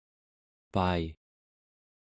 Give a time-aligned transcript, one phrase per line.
[0.73, 1.03] pai²